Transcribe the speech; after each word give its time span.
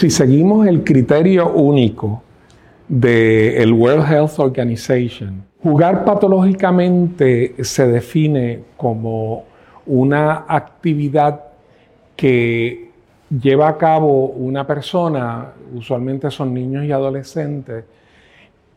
Si 0.00 0.08
seguimos 0.08 0.66
el 0.66 0.82
criterio 0.82 1.52
único 1.52 2.22
del 2.88 3.70
World 3.70 4.10
Health 4.10 4.38
Organization, 4.38 5.44
jugar 5.62 6.06
patológicamente 6.06 7.62
se 7.62 7.86
define 7.86 8.60
como 8.78 9.44
una 9.84 10.46
actividad 10.48 11.42
que 12.16 12.92
lleva 13.28 13.68
a 13.68 13.76
cabo 13.76 14.28
una 14.28 14.66
persona, 14.66 15.52
usualmente 15.74 16.30
son 16.30 16.54
niños 16.54 16.86
y 16.86 16.92
adolescentes, 16.92 17.84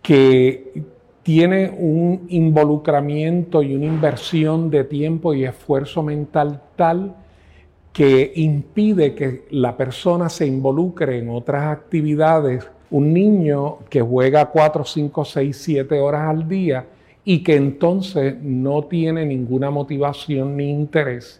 que 0.01 0.83
tiene 1.23 1.69
un 1.69 2.25
involucramiento 2.27 3.63
y 3.63 3.73
una 3.75 3.85
inversión 3.85 4.69
de 4.69 4.83
tiempo 4.83 5.33
y 5.33 5.45
esfuerzo 5.45 6.03
mental 6.03 6.59
tal 6.75 7.15
que 7.93 8.33
impide 8.35 9.13
que 9.13 9.45
la 9.51 9.77
persona 9.77 10.27
se 10.27 10.47
involucre 10.47 11.19
en 11.19 11.29
otras 11.29 11.65
actividades. 11.65 12.67
Un 12.89 13.13
niño 13.13 13.79
que 13.89 14.01
juega 14.01 14.47
4, 14.47 14.83
5, 14.83 15.25
6, 15.25 15.57
7 15.57 15.99
horas 15.99 16.27
al 16.27 16.47
día 16.47 16.85
y 17.23 17.43
que 17.43 17.55
entonces 17.55 18.35
no 18.41 18.83
tiene 18.83 19.25
ninguna 19.25 19.69
motivación 19.69 20.57
ni 20.57 20.69
interés 20.71 21.39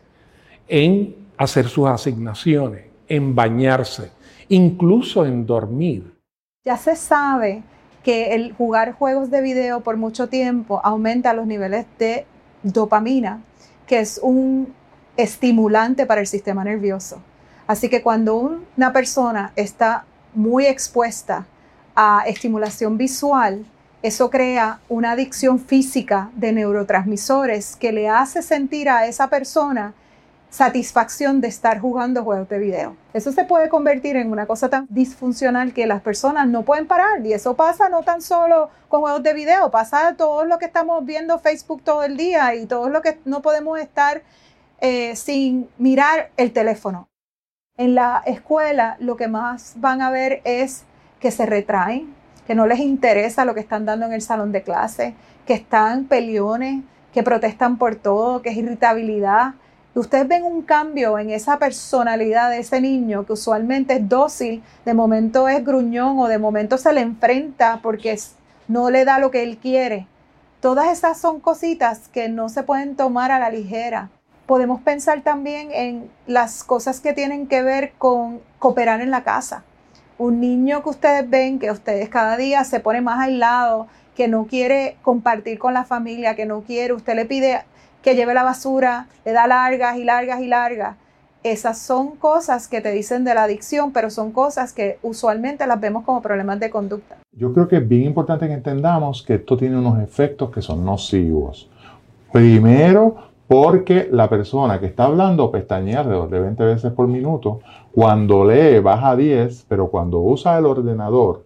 en 0.67 1.15
hacer 1.37 1.67
sus 1.67 1.87
asignaciones, 1.87 2.85
en 3.07 3.35
bañarse, 3.35 4.11
incluso 4.47 5.25
en 5.25 5.45
dormir. 5.45 6.13
Ya 6.63 6.77
se 6.77 6.95
sabe 6.95 7.63
que 8.03 8.35
el 8.35 8.53
jugar 8.53 8.93
juegos 8.93 9.29
de 9.31 9.41
video 9.41 9.81
por 9.81 9.97
mucho 9.97 10.27
tiempo 10.27 10.79
aumenta 10.83 11.33
los 11.33 11.47
niveles 11.47 11.85
de 11.97 12.25
dopamina, 12.61 13.41
que 13.87 13.99
es 13.99 14.19
un 14.23 14.73
estimulante 15.17 16.05
para 16.05 16.21
el 16.21 16.27
sistema 16.27 16.63
nervioso. 16.63 17.21
Así 17.67 17.89
que 17.89 18.01
cuando 18.01 18.59
una 18.77 18.93
persona 18.93 19.51
está 19.55 20.05
muy 20.33 20.65
expuesta 20.65 21.45
a 21.95 22.23
estimulación 22.25 22.97
visual, 22.97 23.65
eso 24.01 24.29
crea 24.29 24.79
una 24.89 25.11
adicción 25.11 25.59
física 25.59 26.29
de 26.35 26.51
neurotransmisores 26.51 27.75
que 27.77 27.93
le 27.93 28.09
hace 28.09 28.41
sentir 28.41 28.89
a 28.89 29.07
esa 29.07 29.29
persona 29.29 29.93
satisfacción 30.49 31.41
de 31.41 31.47
estar 31.47 31.79
jugando 31.79 32.23
juegos 32.23 32.47
de 32.47 32.59
video. 32.59 32.95
Eso 33.13 33.31
se 33.31 33.43
puede 33.43 33.69
convertir 33.69 34.17
en 34.17 34.29
una 34.29 34.45
cosa 34.45 34.69
tan 34.69 34.85
disfuncional 34.89 35.73
que 35.73 35.87
las 35.87 36.01
personas 36.01 36.47
no 36.47 36.61
pueden 36.61 36.85
parar. 36.85 37.25
Y 37.25 37.33
eso 37.33 37.55
pasa 37.55 37.89
no 37.89 38.03
tan 38.03 38.21
solo 38.21 38.69
con 38.87 39.01
juegos 39.01 39.23
de 39.23 39.33
video, 39.33 39.71
pasa 39.71 40.15
todo 40.15 40.45
lo 40.45 40.59
que 40.59 40.65
estamos 40.65 41.03
viendo 41.05 41.39
Facebook 41.39 41.81
todo 41.83 42.03
el 42.03 42.17
día 42.17 42.53
y 42.53 42.67
todo 42.67 42.89
lo 42.89 43.01
que 43.01 43.17
no 43.25 43.41
podemos 43.41 43.79
estar 43.79 44.21
eh, 44.79 45.15
sin 45.15 45.69
mirar 45.77 46.31
el 46.37 46.51
teléfono. 46.51 47.07
En 47.77 47.95
la 47.95 48.21
escuela 48.25 48.97
lo 48.99 49.17
que 49.17 49.27
más 49.27 49.73
van 49.77 50.01
a 50.01 50.11
ver 50.11 50.41
es 50.43 50.83
que 51.19 51.31
se 51.31 51.45
retraen, 51.45 52.13
que 52.45 52.55
no 52.55 52.67
les 52.67 52.79
interesa 52.79 53.45
lo 53.45 53.53
que 53.53 53.61
están 53.61 53.85
dando 53.85 54.05
en 54.05 54.13
el 54.13 54.21
salón 54.21 54.51
de 54.51 54.63
clase, 54.63 55.15
que 55.45 55.53
están 55.53 56.05
peleones, 56.05 56.83
que 57.13 57.23
protestan 57.23 57.77
por 57.77 57.95
todo, 57.95 58.41
que 58.41 58.49
es 58.49 58.57
irritabilidad, 58.57 59.53
ustedes 59.95 60.27
ven 60.27 60.43
un 60.43 60.63
cambio 60.63 61.19
en 61.19 61.29
esa 61.29 61.59
personalidad 61.59 62.49
de 62.49 62.59
ese 62.59 62.81
niño 62.81 63.25
que 63.25 63.33
usualmente 63.33 63.95
es 63.95 64.09
dócil, 64.09 64.63
de 64.85 64.93
momento 64.93 65.47
es 65.47 65.63
gruñón 65.63 66.17
o 66.19 66.27
de 66.27 66.39
momento 66.39 66.77
se 66.77 66.93
le 66.93 67.01
enfrenta 67.01 67.79
porque 67.81 68.17
no 68.67 68.89
le 68.89 69.05
da 69.05 69.19
lo 69.19 69.31
que 69.31 69.43
él 69.43 69.57
quiere. 69.57 70.07
Todas 70.61 70.91
esas 70.91 71.19
son 71.19 71.39
cositas 71.39 72.07
que 72.07 72.29
no 72.29 72.49
se 72.49 72.63
pueden 72.63 72.95
tomar 72.95 73.31
a 73.31 73.39
la 73.39 73.49
ligera. 73.49 74.09
Podemos 74.45 74.81
pensar 74.81 75.21
también 75.21 75.69
en 75.71 76.09
las 76.27 76.63
cosas 76.63 76.99
que 76.99 77.13
tienen 77.13 77.47
que 77.47 77.63
ver 77.63 77.93
con 77.97 78.41
cooperar 78.59 79.01
en 79.01 79.11
la 79.11 79.23
casa. 79.23 79.63
Un 80.17 80.41
niño 80.41 80.83
que 80.83 80.89
ustedes 80.89 81.29
ven 81.29 81.59
que 81.59 81.71
ustedes 81.71 82.09
cada 82.09 82.37
día 82.37 82.63
se 82.63 82.79
pone 82.79 83.01
más 83.01 83.19
aislado, 83.19 83.87
que 84.15 84.27
no 84.27 84.45
quiere 84.45 84.97
compartir 85.01 85.57
con 85.59 85.73
la 85.73 85.85
familia, 85.85 86.35
que 86.35 86.45
no 86.45 86.61
quiere, 86.61 86.93
usted 86.93 87.15
le 87.15 87.25
pide 87.25 87.61
que 88.01 88.15
lleve 88.15 88.33
la 88.33 88.43
basura, 88.43 89.07
le 89.25 89.31
da 89.31 89.47
largas 89.47 89.97
y 89.97 90.03
largas 90.03 90.41
y 90.41 90.47
largas. 90.47 90.97
Esas 91.43 91.77
son 91.77 92.15
cosas 92.15 92.67
que 92.67 92.79
te 92.79 92.91
dicen 92.91 93.23
de 93.23 93.33
la 93.33 93.43
adicción, 93.43 93.91
pero 93.91 94.09
son 94.09 94.31
cosas 94.31 94.71
que 94.71 94.97
usualmente 95.01 95.65
las 95.67 95.79
vemos 95.79 96.05
como 96.05 96.21
problemas 96.21 96.59
de 96.59 96.69
conducta. 96.69 97.17
Yo 97.31 97.53
creo 97.53 97.67
que 97.67 97.77
es 97.77 97.87
bien 97.87 98.03
importante 98.03 98.47
que 98.47 98.53
entendamos 98.53 99.23
que 99.23 99.35
esto 99.35 99.57
tiene 99.57 99.77
unos 99.77 100.01
efectos 100.01 100.51
que 100.51 100.61
son 100.61 100.85
nocivos. 100.85 101.69
Primero, 102.31 103.32
porque 103.47 104.07
la 104.11 104.29
persona 104.29 104.79
que 104.79 104.85
está 104.85 105.05
hablando 105.05 105.51
pestañea 105.51 105.99
alrededor 105.99 106.29
de 106.29 106.39
20 106.39 106.63
veces 106.63 106.91
por 106.93 107.07
minuto. 107.07 107.59
Cuando 107.91 108.45
lee 108.45 108.79
baja 108.79 109.11
a 109.11 109.15
10, 109.15 109.65
pero 109.67 109.89
cuando 109.89 110.19
usa 110.19 110.57
el 110.57 110.65
ordenador 110.65 111.43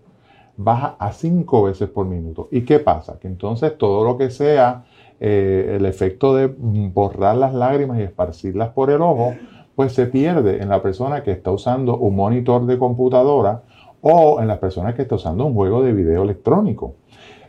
baja 0.56 0.96
a 1.00 1.12
5 1.12 1.64
veces 1.64 1.90
por 1.90 2.06
minuto. 2.06 2.48
¿Y 2.52 2.62
qué 2.62 2.80
pasa? 2.80 3.20
Que 3.20 3.28
entonces 3.28 3.78
todo 3.78 4.04
lo 4.04 4.18
que 4.18 4.30
sea 4.30 4.86
eh, 5.20 5.76
el 5.78 5.86
efecto 5.86 6.36
de 6.36 6.48
borrar 6.48 7.38
las 7.38 7.54
lágrimas 7.54 8.00
y 8.00 8.04
esparcirlas 8.04 8.70
por 8.70 8.90
el 8.90 9.02
ojo, 9.02 9.36
pues 9.76 9.94
se 9.94 10.06
pierde 10.08 10.62
en 10.62 10.70
la 10.70 10.82
persona 10.82 11.24
que 11.24 11.32
está 11.32 11.52
usando 11.52 11.98
un 11.98 12.16
monitor 12.16 12.66
de 12.66 12.78
computadora 12.78 13.64
o 14.02 14.40
en 14.42 14.48
la 14.48 14.60
persona 14.60 14.94
que 14.96 15.04
está 15.04 15.16
usando 15.16 15.46
un 15.46 15.54
juego 15.54 15.82
de 15.82 15.94
video 15.94 16.24
electrónico. 16.24 16.96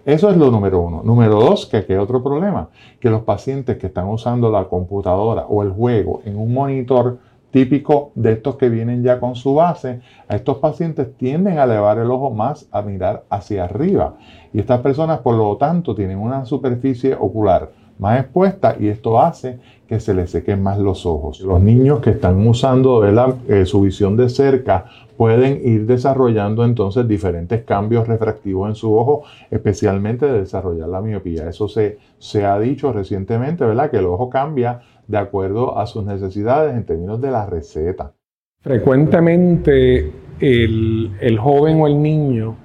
Eso 0.09 0.31
es 0.31 0.39
lo 0.39 0.51
número 0.51 0.81
uno. 0.81 1.03
Número 1.05 1.35
dos, 1.35 1.67
que 1.67 1.77
aquí 1.77 1.93
hay 1.93 1.99
otro 1.99 2.23
problema, 2.23 2.71
que 2.99 3.11
los 3.11 3.25
pacientes 3.25 3.77
que 3.77 3.89
están 3.89 4.09
usando 4.09 4.51
la 4.51 4.65
computadora 4.65 5.45
o 5.47 5.63
el 5.63 5.71
juego 5.71 6.23
en 6.25 6.39
un 6.39 6.55
monitor 6.55 7.19
típico 7.51 8.13
de 8.15 8.33
estos 8.33 8.57
que 8.57 8.71
vienen 8.71 9.03
ya 9.03 9.21
con 9.21 9.35
su 9.35 9.53
base, 9.53 10.01
a 10.27 10.35
estos 10.35 10.57
pacientes 10.61 11.15
tienden 11.19 11.59
a 11.59 11.65
elevar 11.65 11.99
el 11.99 12.11
ojo 12.11 12.31
más 12.31 12.71
a 12.73 12.81
mirar 12.81 13.25
hacia 13.29 13.65
arriba. 13.65 14.15
Y 14.55 14.61
estas 14.61 14.81
personas, 14.81 15.19
por 15.19 15.35
lo 15.35 15.59
tanto, 15.59 15.95
tienen 15.95 16.17
una 16.17 16.47
superficie 16.47 17.15
ocular 17.15 17.71
más 17.99 18.19
expuesta 18.19 18.77
y 18.81 18.89
esto 18.89 19.21
hace 19.21 19.59
que 19.89 20.01
se 20.01 20.15
les 20.15 20.31
sequen 20.31 20.63
más 20.63 20.79
los 20.79 21.07
ojos. 21.07 21.41
Los 21.41 21.61
niños 21.63 22.01
que 22.01 22.11
están 22.11 22.47
usando 22.47 23.05
eh, 23.49 23.65
su 23.65 23.81
visión 23.81 24.17
de 24.17 24.29
cerca 24.29 24.85
pueden 25.17 25.61
ir 25.67 25.87
desarrollando 25.87 26.65
entonces 26.65 27.09
diferentes 27.09 27.65
cambios 27.65 28.07
refractivos 28.07 28.69
en 28.69 28.75
su 28.75 28.95
ojo, 28.95 29.23
especialmente 29.51 30.27
de 30.27 30.41
desarrollar 30.41 30.89
la 30.89 31.01
miopía. 31.01 31.49
Eso 31.49 31.69
se, 31.69 31.99
se 32.19 32.45
ha 32.45 32.59
dicho 32.61 32.93
recientemente, 32.93 33.65
¿verdad? 33.65 33.91
Que 33.91 33.97
el 33.97 34.07
ojo 34.07 34.29
cambia 34.29 34.83
de 35.09 35.19
acuerdo 35.19 35.79
a 35.79 35.87
sus 35.87 36.05
necesidades 36.05 36.77
en 36.77 36.85
términos 36.85 37.21
de 37.21 37.31
la 37.31 37.47
receta. 37.47 38.13
Frecuentemente 38.61 40.13
el, 40.41 41.39
joven 41.41 41.81
o 41.81 41.87
el 41.87 42.01
niño 42.01 42.57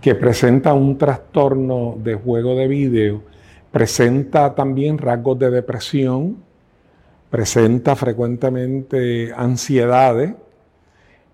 que 0.00 0.14
presenta 0.14 0.74
un 0.74 0.98
trastorno 0.98 1.96
de 2.02 2.14
juego 2.14 2.56
de 2.56 2.66
vídeo 2.66 3.22
presenta 3.70 4.54
también 4.54 4.98
rasgos 4.98 5.38
de 5.38 5.50
depresión, 5.50 6.38
presenta 7.32 7.96
frecuentemente 7.96 9.32
ansiedades, 9.34 10.34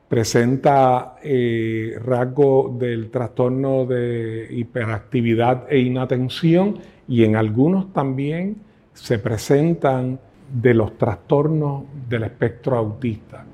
presenta 0.09 1.17
eh, 1.25 1.99
rasgos 2.05 2.79
del 2.79 3.11
trastorno 3.11 3.85
de 3.85 4.47
hiperactividad 4.49 5.65
e 5.69 5.81
inatención 5.81 6.77
y 7.09 7.25
en 7.25 7.35
algunos 7.35 7.93
también 7.93 8.59
se 8.95 9.19
presentan 9.19 10.21
de 10.63 10.73
los 10.73 10.97
trastornos 10.97 11.83
del 12.09 12.23
espectro 12.23 12.79
autista. 12.79 13.45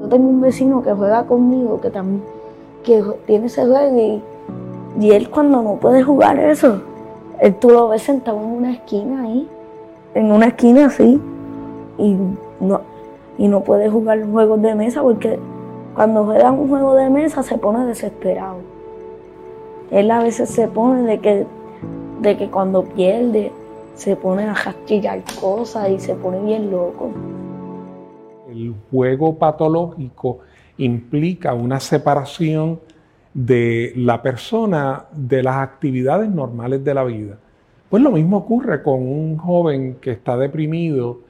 Yo 0.00 0.08
tengo 0.08 0.28
un 0.30 0.40
vecino 0.40 0.82
que 0.82 0.94
juega 0.94 1.26
conmigo, 1.26 1.82
que 1.82 1.90
también 1.90 2.22
que 2.82 3.04
tiene 3.26 3.46
ese 3.46 3.66
juego 3.66 4.22
y, 4.98 5.04
y 5.04 5.10
él 5.10 5.28
cuando 5.28 5.62
no 5.62 5.76
puede 5.76 6.02
jugar 6.02 6.38
eso, 6.38 6.80
él 7.42 7.54
tú 7.56 7.68
lo 7.68 7.88
ves 7.88 8.00
sentado 8.00 8.40
en 8.40 8.46
una 8.46 8.72
esquina 8.72 9.24
ahí, 9.24 9.46
en 10.14 10.32
una 10.32 10.46
esquina 10.46 10.86
así, 10.86 11.20
y 11.98 12.16
no, 12.60 12.80
y 13.38 13.48
no 13.48 13.60
puede 13.62 13.88
jugar 13.88 14.24
juegos 14.30 14.62
de 14.62 14.74
mesa 14.74 15.02
porque 15.02 15.38
cuando 15.94 16.24
juega 16.24 16.50
un 16.50 16.68
juego 16.68 16.94
de 16.94 17.10
mesa 17.10 17.42
se 17.42 17.58
pone 17.58 17.86
desesperado. 17.86 18.58
Él 19.90 20.10
a 20.10 20.22
veces 20.22 20.48
se 20.48 20.68
pone 20.68 21.02
de 21.02 21.18
que, 21.18 21.46
de 22.20 22.36
que 22.36 22.50
cuando 22.50 22.84
pierde 22.84 23.52
se 23.94 24.16
pone 24.16 24.44
a 24.44 24.54
castillar 24.54 25.22
cosas 25.40 25.90
y 25.90 25.98
se 25.98 26.14
pone 26.14 26.40
bien 26.40 26.70
loco. 26.70 27.10
El 28.50 28.74
juego 28.90 29.36
patológico 29.38 30.38
implica 30.78 31.54
una 31.54 31.78
separación 31.80 32.80
de 33.34 33.92
la 33.96 34.22
persona 34.22 35.06
de 35.12 35.42
las 35.42 35.56
actividades 35.56 36.30
normales 36.30 36.84
de 36.84 36.94
la 36.94 37.04
vida. 37.04 37.38
Pues 37.88 38.02
lo 38.02 38.10
mismo 38.10 38.38
ocurre 38.38 38.82
con 38.82 39.06
un 39.06 39.36
joven 39.36 39.96
que 40.00 40.12
está 40.12 40.36
deprimido, 40.36 41.20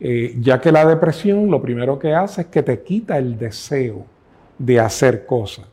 eh, 0.00 0.34
ya 0.40 0.60
que 0.60 0.72
la 0.72 0.86
depresión 0.86 1.50
lo 1.50 1.60
primero 1.60 1.98
que 1.98 2.14
hace 2.14 2.42
es 2.42 2.46
que 2.48 2.62
te 2.62 2.82
quita 2.82 3.18
el 3.18 3.38
deseo 3.38 4.06
de 4.58 4.80
hacer 4.80 5.26
cosas, 5.26 5.66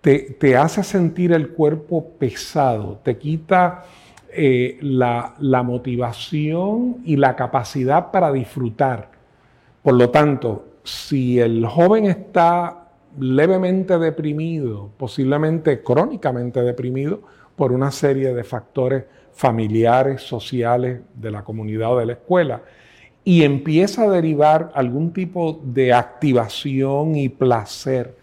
te, 0.00 0.18
te 0.18 0.56
hace 0.56 0.82
sentir 0.82 1.32
el 1.32 1.50
cuerpo 1.50 2.10
pesado, 2.18 3.00
te 3.04 3.18
quita 3.18 3.84
eh, 4.32 4.78
la, 4.80 5.62
motivación 5.64 6.98
y 7.04 7.16
la 7.16 7.34
capacidad 7.34 8.12
para 8.12 8.30
disfrutar. 8.30 9.10
Por 9.82 9.94
lo 9.94 10.10
tanto, 10.10 10.66
si 10.84 11.40
el 11.40 11.66
joven 11.66 12.06
está 12.06 12.90
levemente 13.18 13.98
deprimido, 13.98 14.90
posiblemente 14.96 15.82
crónicamente 15.82 16.62
deprimido 16.62 17.22
por 17.56 17.72
una 17.72 17.90
serie 17.90 18.32
de 18.32 18.44
factores 18.44 19.04
familiares, 19.32 20.22
sociales, 20.22 21.00
de 21.14 21.30
la 21.32 21.42
comunidad 21.42 21.94
o 21.94 21.98
de 21.98 22.06
la 22.06 22.12
escuela, 22.12 22.62
y 23.24 23.42
empieza 23.42 24.04
a 24.04 24.10
derivar 24.10 24.72
algún 24.74 25.12
tipo 25.12 25.60
de 25.62 25.92
activación 25.92 27.16
y 27.16 27.28
placer 27.28 28.16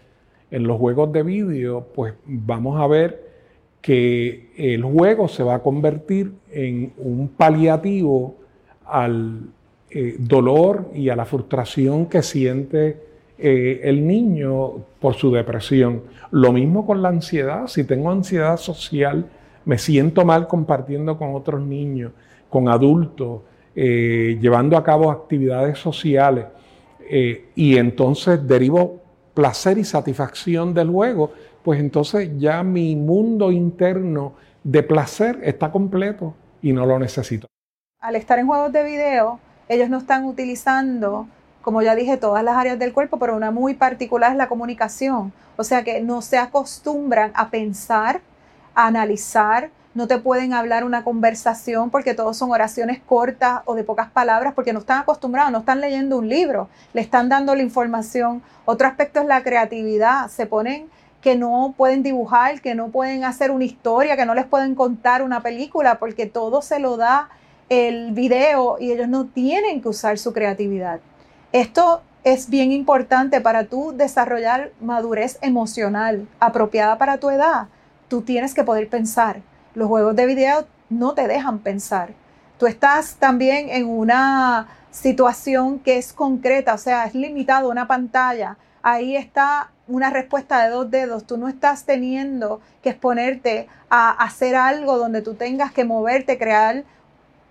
en 0.50 0.66
los 0.66 0.78
juegos 0.78 1.12
de 1.12 1.22
vídeo, 1.22 1.86
pues 1.94 2.14
vamos 2.24 2.80
a 2.80 2.86
ver 2.86 3.28
que 3.80 4.50
el 4.56 4.82
juego 4.82 5.28
se 5.28 5.42
va 5.42 5.56
a 5.56 5.62
convertir 5.62 6.32
en 6.50 6.92
un 6.96 7.28
paliativo 7.28 8.36
al 8.84 9.42
eh, 9.90 10.16
dolor 10.18 10.90
y 10.94 11.08
a 11.08 11.16
la 11.16 11.24
frustración 11.24 12.06
que 12.06 12.22
siente 12.22 13.00
eh, 13.38 13.80
el 13.84 14.06
niño 14.06 14.84
por 15.00 15.14
su 15.14 15.30
depresión. 15.30 16.02
Lo 16.30 16.52
mismo 16.52 16.84
con 16.84 17.02
la 17.02 17.08
ansiedad. 17.10 17.68
Si 17.68 17.84
tengo 17.84 18.10
ansiedad 18.10 18.56
social, 18.56 19.26
me 19.64 19.78
siento 19.78 20.24
mal 20.24 20.48
compartiendo 20.48 21.16
con 21.16 21.34
otros 21.34 21.60
niños, 21.60 22.12
con 22.50 22.68
adultos, 22.68 23.42
eh, 23.80 24.36
llevando 24.40 24.76
a 24.76 24.82
cabo 24.82 25.10
actividades 25.10 25.78
sociales. 25.78 26.46
y 27.54 27.76
entonces 27.78 28.46
derivo 28.46 29.00
placer 29.34 29.78
y 29.78 29.84
satisfacción 29.84 30.74
del 30.74 30.90
juego, 30.90 31.32
pues 31.62 31.78
entonces 31.78 32.28
ya 32.38 32.64
mi 32.64 32.96
mundo 32.96 33.52
interno 33.52 34.34
de 34.64 34.82
placer 34.82 35.38
está 35.42 35.70
completo 35.70 36.34
y 36.60 36.72
no 36.72 36.84
lo 36.84 36.98
necesito. 36.98 37.46
Al 38.00 38.16
estar 38.16 38.38
en 38.40 38.46
juegos 38.48 38.72
de 38.72 38.82
video, 38.82 39.38
ellos 39.68 39.88
no 39.88 39.98
están 39.98 40.24
utilizando, 40.24 41.28
como 41.62 41.82
ya 41.82 41.94
dije, 41.94 42.16
todas 42.16 42.42
las 42.42 42.56
áreas 42.56 42.78
del 42.78 42.92
cuerpo, 42.92 43.18
pero 43.18 43.36
una 43.36 43.50
muy 43.50 43.74
particular 43.74 44.32
es 44.32 44.36
la 44.36 44.48
comunicación. 44.48 45.32
O 45.56 45.64
sea 45.64 45.84
que 45.84 46.00
no 46.00 46.20
se 46.20 46.36
acostumbran 46.38 47.32
a 47.34 47.50
pensar, 47.50 48.20
a 48.74 48.86
analizar, 48.86 49.70
no 49.94 50.06
te 50.06 50.18
pueden 50.18 50.52
hablar 50.52 50.84
una 50.84 51.02
conversación 51.02 51.90
porque 51.90 52.14
todos 52.14 52.36
son 52.36 52.50
oraciones 52.50 53.00
cortas 53.00 53.62
o 53.64 53.74
de 53.74 53.84
pocas 53.84 54.10
palabras 54.10 54.52
porque 54.54 54.72
no 54.72 54.80
están 54.80 55.00
acostumbrados, 55.00 55.50
no 55.50 55.58
están 55.58 55.80
leyendo 55.80 56.18
un 56.18 56.28
libro, 56.28 56.68
le 56.92 57.00
están 57.00 57.28
dando 57.28 57.54
la 57.54 57.62
información. 57.62 58.42
Otro 58.64 58.86
aspecto 58.86 59.20
es 59.20 59.26
la 59.26 59.42
creatividad, 59.42 60.28
se 60.28 60.46
ponen 60.46 60.88
que 61.20 61.36
no 61.36 61.74
pueden 61.76 62.02
dibujar, 62.02 62.60
que 62.60 62.74
no 62.74 62.88
pueden 62.88 63.24
hacer 63.24 63.50
una 63.50 63.64
historia, 63.64 64.16
que 64.16 64.26
no 64.26 64.34
les 64.34 64.46
pueden 64.46 64.74
contar 64.74 65.22
una 65.22 65.42
película 65.42 65.98
porque 65.98 66.26
todo 66.26 66.62
se 66.62 66.78
lo 66.78 66.96
da 66.96 67.30
el 67.68 68.12
video 68.12 68.76
y 68.78 68.92
ellos 68.92 69.08
no 69.08 69.26
tienen 69.26 69.82
que 69.82 69.88
usar 69.88 70.18
su 70.18 70.32
creatividad. 70.32 71.00
Esto 71.52 72.02
es 72.24 72.50
bien 72.50 72.72
importante 72.72 73.40
para 73.40 73.64
tú 73.64 73.92
desarrollar 73.96 74.70
madurez 74.80 75.38
emocional 75.40 76.28
apropiada 76.40 76.98
para 76.98 77.18
tu 77.18 77.30
edad. 77.30 77.68
Tú 78.08 78.22
tienes 78.22 78.54
que 78.54 78.64
poder 78.64 78.88
pensar 78.88 79.42
los 79.78 79.88
juegos 79.88 80.16
de 80.16 80.26
video 80.26 80.66
no 80.90 81.14
te 81.14 81.28
dejan 81.28 81.60
pensar. 81.60 82.10
Tú 82.58 82.66
estás 82.66 83.14
también 83.14 83.70
en 83.70 83.86
una 83.86 84.66
situación 84.90 85.78
que 85.78 85.98
es 85.98 86.12
concreta, 86.12 86.74
o 86.74 86.78
sea, 86.78 87.04
es 87.04 87.14
limitado 87.14 87.70
una 87.70 87.86
pantalla. 87.86 88.56
Ahí 88.82 89.16
está 89.16 89.70
una 89.86 90.10
respuesta 90.10 90.64
de 90.64 90.70
dos 90.70 90.90
dedos. 90.90 91.24
Tú 91.24 91.38
no 91.38 91.46
estás 91.48 91.84
teniendo 91.84 92.60
que 92.82 92.90
exponerte 92.90 93.68
a 93.88 94.10
hacer 94.10 94.56
algo 94.56 94.98
donde 94.98 95.22
tú 95.22 95.34
tengas 95.34 95.70
que 95.70 95.84
moverte, 95.84 96.38
crear 96.38 96.82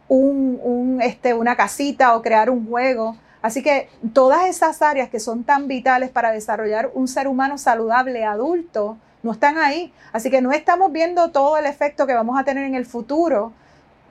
un, 0.09 0.99
este, 1.01 1.33
una 1.33 1.55
casita 1.55 2.13
o 2.15 2.21
crear 2.21 2.49
un 2.49 2.67
juego. 2.67 3.15
Así 3.41 3.63
que 3.63 3.87
todas 4.13 4.47
esas 4.47 4.81
áreas 4.81 5.07
que 5.07 5.21
son 5.21 5.45
tan 5.45 5.69
vitales 5.69 6.09
para 6.09 6.31
desarrollar 6.31 6.91
un 6.93 7.07
ser 7.07 7.29
humano 7.29 7.57
saludable 7.57 8.25
adulto, 8.25 8.97
no 9.23 9.31
están 9.31 9.57
ahí. 9.57 9.93
Así 10.13 10.29
que 10.29 10.41
no 10.41 10.51
estamos 10.51 10.91
viendo 10.91 11.31
todo 11.31 11.57
el 11.57 11.65
efecto 11.65 12.07
que 12.07 12.13
vamos 12.13 12.39
a 12.39 12.43
tener 12.43 12.65
en 12.65 12.75
el 12.75 12.85
futuro 12.85 13.53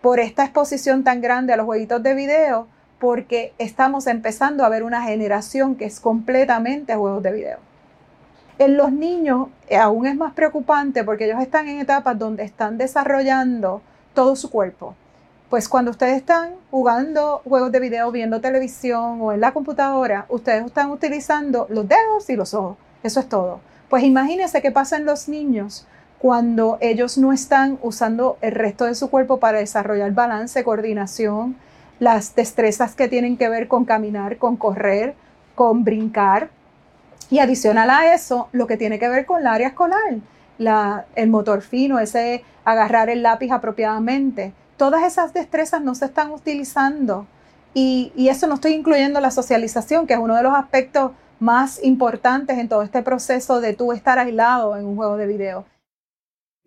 por 0.00 0.20
esta 0.20 0.44
exposición 0.44 1.04
tan 1.04 1.20
grande 1.20 1.52
a 1.52 1.56
los 1.56 1.66
jueguitos 1.66 2.02
de 2.02 2.14
video, 2.14 2.68
porque 2.98 3.52
estamos 3.58 4.06
empezando 4.06 4.64
a 4.64 4.68
ver 4.68 4.82
una 4.82 5.02
generación 5.02 5.74
que 5.74 5.84
es 5.84 6.00
completamente 6.00 6.94
juegos 6.94 7.22
de 7.22 7.32
video. 7.32 7.58
En 8.58 8.76
los 8.76 8.90
niños 8.90 9.48
eh, 9.68 9.76
aún 9.76 10.06
es 10.06 10.16
más 10.16 10.32
preocupante 10.32 11.04
porque 11.04 11.26
ellos 11.26 11.42
están 11.42 11.68
en 11.68 11.78
etapas 11.78 12.18
donde 12.18 12.42
están 12.42 12.78
desarrollando 12.78 13.82
todo 14.14 14.34
su 14.34 14.50
cuerpo. 14.50 14.94
Pues 15.50 15.68
cuando 15.68 15.90
ustedes 15.90 16.16
están 16.16 16.54
jugando 16.70 17.42
juegos 17.44 17.70
de 17.70 17.80
video, 17.80 18.10
viendo 18.10 18.40
televisión 18.40 19.20
o 19.20 19.32
en 19.32 19.40
la 19.40 19.52
computadora, 19.52 20.26
ustedes 20.28 20.64
están 20.64 20.90
utilizando 20.90 21.66
los 21.68 21.86
dedos 21.86 22.30
y 22.30 22.36
los 22.36 22.54
ojos. 22.54 22.78
Eso 23.02 23.20
es 23.20 23.28
todo. 23.28 23.60
Pues 23.88 24.02
imagínense 24.02 24.62
qué 24.62 24.72
pasa 24.72 24.96
en 24.96 25.04
los 25.04 25.28
niños 25.28 25.86
cuando 26.18 26.78
ellos 26.80 27.18
no 27.18 27.32
están 27.32 27.78
usando 27.82 28.38
el 28.40 28.52
resto 28.52 28.84
de 28.84 28.94
su 28.94 29.10
cuerpo 29.10 29.38
para 29.38 29.58
desarrollar 29.58 30.12
balance, 30.12 30.64
coordinación, 30.64 31.56
las 32.00 32.34
destrezas 32.34 32.94
que 32.94 33.08
tienen 33.08 33.36
que 33.36 33.48
ver 33.48 33.68
con 33.68 33.84
caminar, 33.84 34.38
con 34.38 34.56
correr, 34.56 35.14
con 35.54 35.84
brincar. 35.84 36.50
Y 37.30 37.38
adicional 37.38 37.90
a 37.90 38.14
eso, 38.14 38.48
lo 38.52 38.66
que 38.66 38.76
tiene 38.76 38.98
que 38.98 39.08
ver 39.08 39.26
con 39.26 39.42
la 39.42 39.52
área 39.52 39.68
escolar, 39.68 40.20
el 41.14 41.28
motor 41.28 41.62
fino, 41.62 41.98
ese 41.98 42.44
agarrar 42.64 43.08
el 43.08 43.22
lápiz 43.22 43.52
apropiadamente. 43.52 44.52
Todas 44.76 45.04
esas 45.04 45.32
destrezas 45.32 45.82
no 45.82 45.94
se 45.94 46.06
están 46.06 46.30
utilizando. 46.30 47.26
Y, 47.74 48.12
y 48.16 48.28
eso 48.28 48.46
no 48.46 48.54
estoy 48.54 48.72
incluyendo 48.72 49.20
la 49.20 49.30
socialización, 49.30 50.06
que 50.06 50.14
es 50.14 50.18
uno 50.18 50.34
de 50.34 50.42
los 50.42 50.54
aspectos 50.54 51.12
más 51.38 51.82
importantes 51.82 52.58
en 52.58 52.68
todo 52.68 52.82
este 52.82 53.02
proceso 53.02 53.60
de 53.60 53.74
tú 53.74 53.92
estar 53.92 54.18
aislado 54.18 54.76
en 54.76 54.86
un 54.86 54.96
juego 54.96 55.16
de 55.16 55.26
video? 55.26 55.64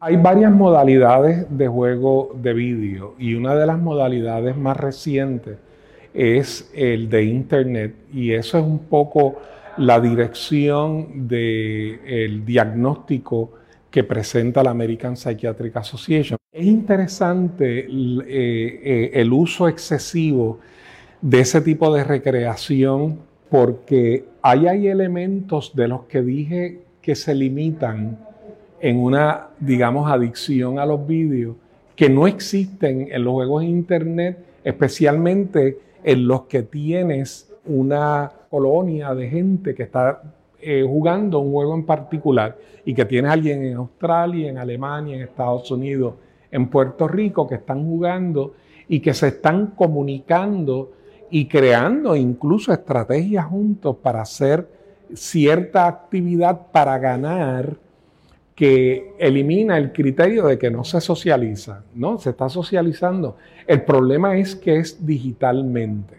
Hay 0.02 0.16
varias 0.16 0.52
modalidades 0.52 1.46
de 1.50 1.68
juego 1.68 2.32
de 2.36 2.54
vídeo 2.54 3.16
y 3.20 3.34
una 3.34 3.56
de 3.56 3.66
las 3.66 3.78
modalidades 3.78 4.56
más 4.56 4.78
recientes 4.78 5.58
es 6.14 6.72
el 6.74 7.10
de 7.10 7.24
Internet 7.24 7.96
y 8.14 8.32
eso 8.32 8.58
es 8.58 8.64
un 8.64 8.80
poco 8.80 9.42
la 9.78 10.00
dirección 10.00 11.28
del 11.28 12.46
diagnóstico 12.46 13.52
que 13.90 14.04
presenta 14.04 14.64
la 14.64 14.72
American 14.72 15.18
Psychiatric 15.18 15.76
Association. 15.78 16.38
Es 16.52 16.66
interesante 16.66 17.88
eh, 17.88 17.88
eh, 18.28 19.12
el 19.14 19.34
uso 19.34 19.68
excesivo 19.68 20.60
de 21.22 21.42
ese 21.42 21.62
tipo 21.62 21.94
de 21.94 22.04
recreación 22.04 23.20
porque 23.50 24.26
hay 24.42 24.88
elementos 24.88 25.76
de 25.76 25.88
los 25.88 26.04
que 26.04 26.22
dije 26.22 26.82
que 27.02 27.16
se 27.16 27.34
limitan 27.34 28.18
en 28.80 28.98
una, 28.98 29.48
digamos, 29.60 30.10
adicción 30.10 30.80
a 30.80 30.86
los 30.86 31.06
vídeos 31.06 31.56
que 31.96 32.10
no 32.10 32.28
existen 32.28 33.10
en 33.12 33.24
los 33.24 33.34
juegos 33.34 33.62
de 33.62 33.68
Internet, 33.68 34.38
especialmente 34.64 35.80
en 36.04 36.28
los 36.28 36.44
que 36.44 36.64
tienes 36.64 37.52
una 37.66 38.32
colonia 38.50 39.14
de 39.14 39.30
gente 39.30 39.76
que 39.76 39.84
está 39.84 40.22
eh, 40.62 40.86
jugando 40.88 41.40
un 41.40 41.52
juego 41.52 41.76
en 41.76 41.86
particular 41.86 42.58
y 42.86 42.94
que 42.94 43.06
tienes 43.06 43.32
alguien 43.32 43.66
en 43.66 43.76
Australia, 43.78 44.50
en 44.50 44.58
Alemania, 44.58 45.16
en 45.16 45.24
Estados 45.24 45.70
Unidos, 45.72 46.14
en 46.52 46.68
Puerto 46.68 47.08
Rico 47.08 47.48
que 47.48 47.56
están 47.56 47.86
jugando 47.86 48.54
y 48.88 49.02
que 49.02 49.14
se 49.14 49.28
están 49.28 49.68
comunicando 49.68 50.92
y 51.32 51.48
creando 51.48 52.16
incluso 52.16 52.74
estrategias 52.74 53.46
juntos 53.46 53.98
para 54.02 54.22
hacer 54.22 54.68
cierta 55.14 55.88
actividad 55.88 56.68
para 56.72 56.98
ganar 56.98 57.76
que 58.56 59.14
elimina 59.18 59.78
el 59.78 59.94
criterio 59.94 60.46
de 60.46 60.60
que 60.60 60.70
no 60.70 60.84
se 60.84 61.00
socializa, 61.00 61.84
¿no? 61.96 62.18
Se 62.18 62.32
está 62.32 62.50
socializando. 62.50 63.38
El 63.66 63.84
problema 63.84 64.38
es 64.38 64.56
que 64.56 64.80
es 64.80 65.06
digitalmente. 65.06 66.16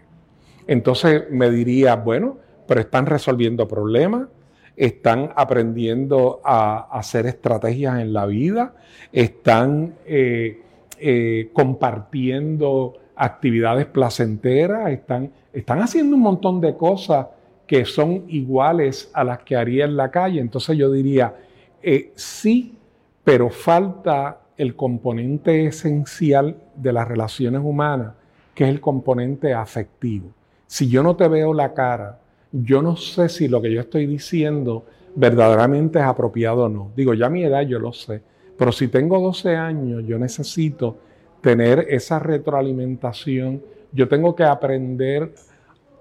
Entonces 0.66 1.24
me 1.30 1.50
diría, 1.50 1.96
bueno, 1.96 2.38
pero 2.66 2.80
están 2.80 3.04
resolviendo 3.04 3.68
problemas, 3.68 4.28
están 4.74 5.32
aprendiendo 5.36 6.40
a, 6.42 6.88
hacer 6.98 7.26
estrategias 7.26 8.00
en 8.00 8.14
la 8.14 8.24
vida, 8.24 8.74
están 9.12 9.96
eh, 10.06 10.62
eh, 10.98 11.50
compartiendo 11.52 12.94
actividades 13.20 13.84
placenteras, 13.84 14.90
están, 14.90 15.30
están 15.52 15.82
haciendo 15.82 16.16
un 16.16 16.22
montón 16.22 16.58
de 16.58 16.74
cosas 16.74 17.26
que 17.66 17.84
son 17.84 18.24
iguales 18.28 19.10
a 19.12 19.22
las 19.22 19.40
que 19.40 19.56
haría 19.56 19.84
en 19.84 19.94
la 19.94 20.10
calle. 20.10 20.40
Entonces 20.40 20.78
yo 20.78 20.90
diría, 20.90 21.34
eh, 21.82 22.12
sí, 22.14 22.78
pero 23.22 23.50
falta 23.50 24.40
el 24.56 24.74
componente 24.74 25.66
esencial 25.66 26.56
de 26.74 26.92
las 26.94 27.06
relaciones 27.06 27.60
humanas, 27.62 28.14
que 28.54 28.64
es 28.64 28.70
el 28.70 28.80
componente 28.80 29.52
afectivo. 29.52 30.30
Si 30.66 30.88
yo 30.88 31.02
no 31.02 31.14
te 31.14 31.28
veo 31.28 31.52
la 31.52 31.74
cara, 31.74 32.20
yo 32.50 32.80
no 32.80 32.96
sé 32.96 33.28
si 33.28 33.48
lo 33.48 33.60
que 33.60 33.70
yo 33.70 33.82
estoy 33.82 34.06
diciendo 34.06 34.86
verdaderamente 35.14 35.98
es 35.98 36.06
apropiado 36.06 36.64
o 36.64 36.68
no. 36.70 36.90
Digo, 36.96 37.12
ya 37.12 37.28
mi 37.28 37.44
edad 37.44 37.62
yo 37.62 37.78
lo 37.78 37.92
sé, 37.92 38.22
pero 38.56 38.72
si 38.72 38.88
tengo 38.88 39.20
12 39.20 39.56
años, 39.56 40.04
yo 40.06 40.18
necesito 40.18 40.96
tener 41.40 41.86
esa 41.88 42.18
retroalimentación. 42.18 43.62
Yo 43.92 44.08
tengo 44.08 44.34
que 44.34 44.44
aprender 44.44 45.34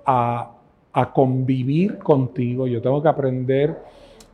a, 0.05 0.55
convivir 1.13 1.98
contigo, 2.00 2.67
yo 2.67 2.81
tengo 2.81 3.01
que 3.01 3.08
aprender 3.08 3.79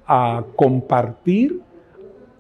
a 0.07 0.43
compartir, 0.55 1.61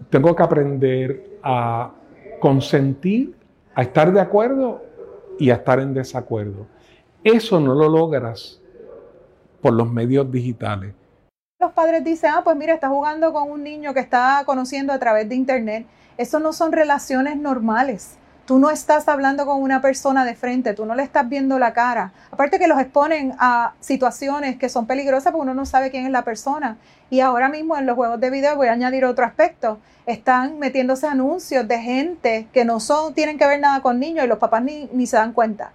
tengo 0.09 0.35
que 0.35 0.41
aprender 0.41 1.39
a 1.43 1.91
consentir, 2.39 3.35
a 3.75 3.83
estar 3.83 4.11
de 4.11 4.19
acuerdo 4.19 4.81
y 5.37 5.51
a 5.51 5.55
estar 5.55 5.79
en 5.79 5.93
desacuerdo. 5.93 6.65
Eso 7.23 7.59
no 7.59 7.75
lo 7.75 7.87
logras 7.87 8.59
por 9.61 9.73
los 9.73 9.91
medios 9.91 10.31
digitales. 10.31 10.95
Los 11.59 11.71
padres 11.73 12.03
dicen, 12.03 12.31
ah, 12.33 12.41
pues 12.43 12.57
mira, 12.57 12.73
está 12.73 12.89
jugando 12.89 13.31
con 13.31 13.51
un 13.51 13.63
niño 13.63 13.93
que 13.93 13.99
está 13.99 14.41
conociendo 14.45 14.91
a 14.91 14.97
través 14.97 15.29
de 15.29 15.35
internet. 15.35 15.85
Eso 16.17 16.39
no 16.39 16.51
son 16.51 16.71
relaciones 16.71 17.37
normales. 17.37 18.17
Tú 18.45 18.59
no 18.59 18.69
estás 18.69 19.07
hablando 19.07 19.47
con 19.47 19.59
una 19.59 19.81
persona 19.81 20.23
de 20.23 20.35
frente, 20.35 20.75
tú 20.75 20.85
no 20.85 20.93
le 20.93 21.01
estás 21.01 21.27
viendo 21.27 21.57
la 21.57 21.73
cara. 21.73 22.13
Aparte 22.29 22.59
que 22.59 22.67
los 22.67 22.79
exponen 22.79 23.33
a 23.39 23.73
situaciones 23.79 24.57
que 24.57 24.69
son 24.69 24.85
peligrosas 24.85 25.31
porque 25.31 25.41
uno 25.41 25.55
no 25.55 25.65
sabe 25.65 25.89
quién 25.89 26.05
es 26.05 26.11
la 26.11 26.21
persona. 26.21 26.77
Y 27.09 27.21
ahora 27.21 27.49
mismo 27.49 27.75
en 27.75 27.87
los 27.87 27.95
juegos 27.95 28.19
de 28.19 28.29
video 28.29 28.55
voy 28.55 28.67
a 28.67 28.73
añadir 28.73 29.03
otro 29.03 29.25
aspecto. 29.25 29.79
Están 30.05 30.59
metiéndose 30.59 31.07
anuncios 31.07 31.67
de 31.67 31.79
gente 31.79 32.47
que 32.53 32.65
no 32.65 32.79
son, 32.79 33.15
tienen 33.15 33.39
que 33.39 33.47
ver 33.47 33.59
nada 33.59 33.81
con 33.81 33.99
niños 33.99 34.25
y 34.25 34.27
los 34.27 34.37
papás 34.37 34.61
ni, 34.61 34.91
ni 34.93 35.07
se 35.07 35.17
dan 35.17 35.33
cuenta. 35.33 35.71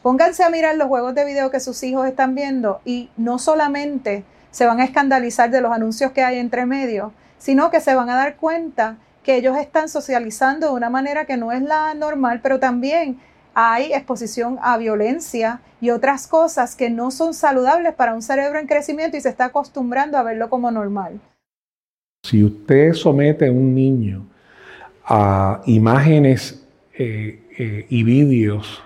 Pónganse 0.00 0.44
a 0.44 0.48
mirar 0.48 0.76
los 0.76 0.86
juegos 0.86 1.16
de 1.16 1.24
video 1.24 1.50
que 1.50 1.58
sus 1.58 1.82
hijos 1.82 2.06
están 2.06 2.36
viendo 2.36 2.80
y 2.84 3.10
no 3.16 3.40
solamente 3.40 4.22
se 4.52 4.64
van 4.64 4.78
a 4.78 4.84
escandalizar 4.84 5.50
de 5.50 5.60
los 5.60 5.72
anuncios 5.72 6.12
que 6.12 6.22
hay 6.22 6.38
entre 6.38 6.66
medio, 6.66 7.12
sino 7.38 7.72
que 7.72 7.80
se 7.80 7.96
van 7.96 8.10
a 8.10 8.14
dar 8.14 8.36
cuenta 8.36 8.96
que 9.22 9.36
ellos 9.36 9.56
están 9.56 9.88
socializando 9.88 10.68
de 10.68 10.72
una 10.72 10.90
manera 10.90 11.24
que 11.24 11.36
no 11.36 11.52
es 11.52 11.62
la 11.62 11.94
normal, 11.94 12.40
pero 12.42 12.58
también 12.58 13.18
hay 13.54 13.92
exposición 13.92 14.58
a 14.62 14.78
violencia 14.78 15.60
y 15.80 15.90
otras 15.90 16.26
cosas 16.26 16.74
que 16.74 16.90
no 16.90 17.10
son 17.10 17.34
saludables 17.34 17.94
para 17.94 18.14
un 18.14 18.22
cerebro 18.22 18.58
en 18.58 18.66
crecimiento 18.66 19.16
y 19.16 19.20
se 19.20 19.28
está 19.28 19.46
acostumbrando 19.46 20.16
a 20.16 20.22
verlo 20.22 20.48
como 20.48 20.70
normal. 20.70 21.20
Si 22.24 22.42
usted 22.42 22.92
somete 22.92 23.48
a 23.48 23.52
un 23.52 23.74
niño 23.74 24.26
a 25.04 25.60
imágenes 25.66 26.64
eh, 26.94 27.42
eh, 27.58 27.86
y 27.88 28.02
vídeos 28.04 28.82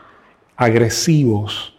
agresivos, 0.57 1.77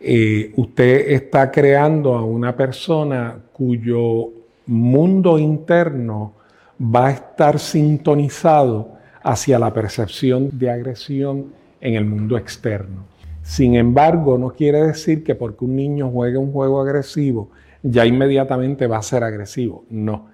eh, 0.00 0.52
usted 0.56 1.12
está 1.12 1.50
creando 1.50 2.14
a 2.14 2.24
una 2.24 2.56
persona 2.56 3.38
cuyo 3.52 4.30
mundo 4.66 5.38
interno 5.38 6.35
va 6.80 7.08
a 7.08 7.10
estar 7.12 7.58
sintonizado 7.58 8.92
hacia 9.22 9.58
la 9.58 9.72
percepción 9.72 10.50
de 10.52 10.70
agresión 10.70 11.52
en 11.80 11.94
el 11.94 12.04
mundo 12.04 12.36
externo. 12.36 13.04
Sin 13.42 13.76
embargo, 13.76 14.38
no 14.38 14.50
quiere 14.50 14.82
decir 14.82 15.22
que 15.22 15.34
porque 15.34 15.64
un 15.64 15.76
niño 15.76 16.10
juegue 16.10 16.36
un 16.36 16.52
juego 16.52 16.80
agresivo, 16.80 17.50
ya 17.82 18.04
inmediatamente 18.04 18.86
va 18.86 18.98
a 18.98 19.02
ser 19.02 19.22
agresivo. 19.22 19.84
No. 19.88 20.28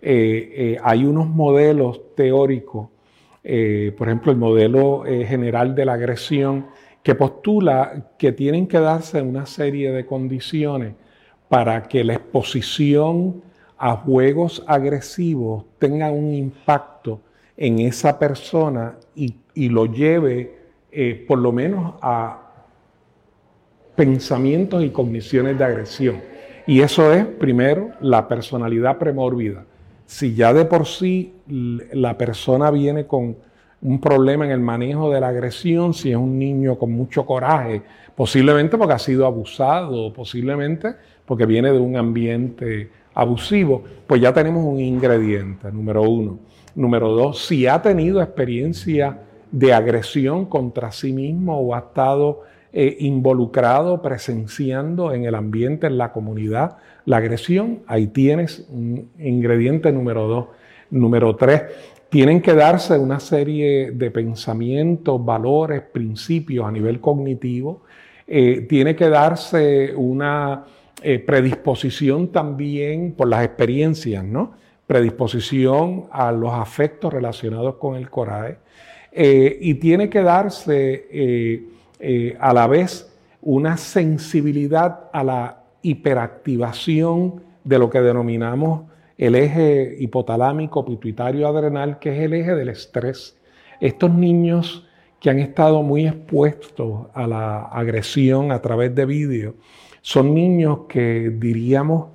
Eh, 0.00 0.52
eh, 0.54 0.76
hay 0.82 1.04
unos 1.04 1.28
modelos 1.28 2.14
teóricos, 2.14 2.88
eh, 3.42 3.94
por 3.96 4.08
ejemplo, 4.08 4.32
el 4.32 4.38
modelo 4.38 5.04
general 5.04 5.74
de 5.74 5.84
la 5.84 5.94
agresión, 5.94 6.66
que 7.02 7.14
postula 7.14 8.12
que 8.18 8.32
tienen 8.32 8.66
que 8.66 8.78
darse 8.78 9.22
una 9.22 9.46
serie 9.46 9.90
de 9.92 10.04
condiciones 10.04 10.94
para 11.48 11.84
que 11.84 12.04
la 12.04 12.14
exposición 12.14 13.42
a 13.78 13.96
juegos 13.96 14.62
agresivos 14.66 15.64
tenga 15.78 16.10
un 16.10 16.34
impacto 16.34 17.20
en 17.56 17.78
esa 17.78 18.18
persona 18.18 18.96
y, 19.14 19.34
lo 19.68 19.86
lleve 19.86 20.56
eh, 20.92 21.24
por 21.26 21.38
lo 21.38 21.50
menos 21.50 21.94
a 22.00 22.48
pensamientos 23.96 24.84
y 24.84 24.90
cogniciones 24.90 25.58
de 25.58 25.64
agresión. 25.64 26.20
Y 26.68 26.80
eso 26.80 27.12
es, 27.12 27.24
primero, 27.24 27.90
la 28.00 28.28
personalidad 28.28 28.98
premórbida. 28.98 29.64
Si 30.06 30.34
ya 30.34 30.52
de 30.52 30.64
por 30.64 30.86
sí 30.86 31.34
la 31.48 32.16
persona 32.16 32.70
viene 32.70 33.06
con 33.06 33.36
un 33.80 34.00
problema 34.00 34.44
en 34.44 34.52
el 34.52 34.60
manejo 34.60 35.10
de 35.10 35.20
la 35.20 35.28
agresión, 35.28 35.94
si 35.94 36.10
es 36.10 36.16
un 36.16 36.38
niño 36.38 36.78
con 36.78 36.92
mucho 36.92 37.26
coraje, 37.26 37.82
posiblemente 38.14 38.78
porque 38.78 38.94
ha 38.94 38.98
sido 38.98 39.26
abusado, 39.26 40.12
posiblemente 40.12 40.94
porque 41.24 41.46
viene 41.46 41.72
de 41.72 41.78
un 41.78 41.96
ambiente 41.96 42.90
abusivo, 43.18 43.82
pues 44.06 44.20
ya 44.22 44.32
tenemos 44.32 44.64
un 44.64 44.78
ingrediente, 44.78 45.72
número 45.72 46.02
uno. 46.02 46.38
Número 46.76 47.08
dos, 47.08 47.44
si 47.44 47.66
ha 47.66 47.82
tenido 47.82 48.22
experiencia 48.22 49.22
de 49.50 49.72
agresión 49.72 50.46
contra 50.46 50.92
sí 50.92 51.12
mismo 51.12 51.58
o 51.58 51.74
ha 51.74 51.80
estado 51.80 52.42
eh, 52.72 52.96
involucrado, 53.00 54.00
presenciando 54.02 55.12
en 55.12 55.24
el 55.24 55.34
ambiente, 55.34 55.88
en 55.88 55.98
la 55.98 56.12
comunidad, 56.12 56.76
la 57.06 57.16
agresión, 57.16 57.80
ahí 57.88 58.06
tienes 58.06 58.68
un 58.70 59.10
ingrediente 59.18 59.90
número 59.90 60.28
dos. 60.28 60.46
Número 60.90 61.34
tres, 61.34 61.62
tienen 62.08 62.40
que 62.40 62.54
darse 62.54 62.96
una 62.96 63.18
serie 63.18 63.90
de 63.90 64.12
pensamientos, 64.12 65.22
valores, 65.24 65.82
principios 65.82 66.64
a 66.64 66.70
nivel 66.70 67.00
cognitivo. 67.00 67.82
Eh, 68.28 68.66
tiene 68.68 68.94
que 68.94 69.08
darse 69.08 69.92
una 69.96 70.64
eh, 71.02 71.18
predisposición 71.18 72.28
también 72.28 73.12
por 73.12 73.28
las 73.28 73.44
experiencias, 73.44 74.24
¿no? 74.24 74.52
Predisposición 74.86 76.06
a 76.10 76.32
los 76.32 76.52
afectos 76.52 77.12
relacionados 77.12 77.76
con 77.76 77.94
el 77.96 78.10
coraje. 78.10 78.58
Eh, 79.12 79.58
y 79.60 79.74
tiene 79.74 80.10
que 80.10 80.22
darse 80.22 81.06
eh, 82.00 82.36
a 82.40 82.52
la 82.52 82.66
vez 82.66 83.12
una 83.42 83.76
sensibilidad 83.76 85.08
a 85.12 85.24
la 85.24 85.62
hiperactivación 85.82 87.42
de 87.64 87.78
lo 87.78 87.90
que 87.90 88.00
denominamos 88.00 88.82
el 89.16 89.34
eje 89.34 89.96
hipotalámico 89.98 90.84
pituitario 90.84 91.48
adrenal, 91.48 91.98
que 91.98 92.16
es 92.16 92.24
el 92.24 92.34
eje 92.34 92.54
del 92.54 92.68
estrés. 92.68 93.36
Estos 93.80 94.12
niños 94.12 94.86
que 95.20 95.30
han 95.30 95.40
estado 95.40 95.82
muy 95.82 96.06
expuestos 96.06 97.06
a 97.14 97.26
la 97.26 97.62
agresión 97.62 98.52
a 98.52 98.62
través 98.62 98.94
de 98.94 99.04
vídeo, 99.04 99.54
son 100.00 100.34
niños 100.34 100.80
que 100.88 101.30
diríamos 101.30 102.08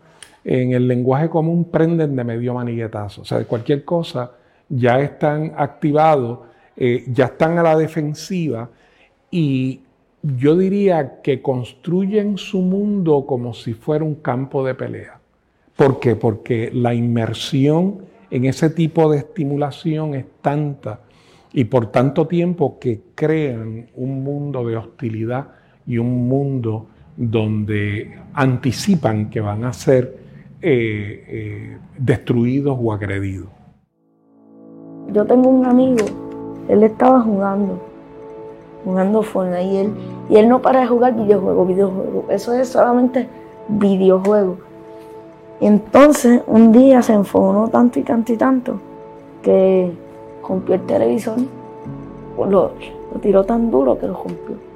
en 0.44 0.74
el 0.74 0.88
lenguaje 0.88 1.30
común 1.30 1.66
prenden 1.66 2.16
de 2.16 2.24
medio 2.24 2.54
maniguetazo. 2.54 3.22
O 3.22 3.26
sea, 3.26 3.40
de 3.40 3.46
cualquier 3.46 3.86
cosa 3.86 4.32
ya 4.70 5.00
están 5.00 5.54
activados, 5.58 6.40
eh, 6.76 7.06
ya 7.08 7.26
están 7.26 7.58
a 7.58 7.64
la 7.64 7.78
defensiva 7.78 8.70
y 9.32 9.82
yo 10.22 10.58
diría 10.58 11.22
que 11.22 11.42
construyen 11.42 12.38
su 12.38 12.62
mundo 12.62 13.26
como 13.26 13.54
si 13.54 13.74
fuera 13.74 14.04
un 14.04 14.16
campo 14.16 14.66
de 14.66 14.74
pelea. 14.74 15.20
¿Por 15.76 16.00
qué? 16.00 16.16
Porque 16.16 16.72
la 16.74 16.94
inmersión 16.94 18.06
en 18.30 18.46
ese 18.46 18.70
tipo 18.70 19.12
de 19.12 19.20
estimulación 19.20 20.16
es 20.16 20.26
tanta 20.42 21.02
y 21.52 21.66
por 21.66 21.92
tanto 21.92 22.28
tiempo 22.28 22.80
que 22.80 23.02
crean 23.16 23.88
un 23.96 24.24
mundo 24.24 24.66
de 24.66 24.76
hostilidad 24.76 25.50
y 25.86 25.98
un 25.98 26.28
mundo 26.28 26.88
donde 27.16 28.20
anticipan 28.34 29.30
que 29.30 29.40
van 29.42 29.64
a 29.66 29.74
ser 29.74 30.18
eh, 30.62 31.26
eh, 31.28 31.78
destruidos 31.98 32.78
o 32.82 32.92
agredidos. 32.92 33.50
Yo 35.12 35.26
tengo 35.26 35.50
un 35.50 35.66
amigo, 35.66 36.06
él 36.68 36.84
estaba 36.84 37.22
jugando, 37.22 37.80
jugando 38.84 39.22
Fortnite 39.22 39.64
y 39.64 39.78
él, 39.78 39.94
y 40.30 40.38
él 40.38 40.50
no 40.50 40.62
para 40.62 40.82
de 40.82 40.88
jugar 40.88 41.16
videojuegos, 41.16 41.68
videojuegos. 41.68 42.26
Eso 42.30 42.54
es 42.54 42.70
solamente 42.70 43.28
videojuegos. 43.68 44.58
Entonces 45.60 46.42
un 46.48 46.72
día 46.72 47.02
se 47.02 47.14
enfocó 47.14 47.70
tanto 47.72 48.00
y 48.00 48.04
tanto 48.04 48.34
y 48.34 48.38
tanto 48.38 48.80
que 49.42 49.92
rompió 50.48 50.76
el 50.76 50.82
televisor, 50.86 51.38
lo 52.38 52.72
tiró 53.22 53.44
tan 53.44 53.70
duro 53.70 54.00
que 54.00 54.08
lo 54.08 54.14
rompió. 54.14 54.73